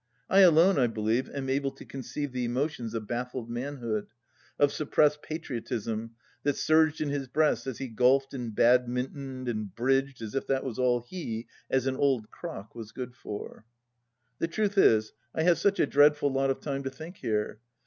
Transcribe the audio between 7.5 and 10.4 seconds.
as he golfed and badmintoned and bridged as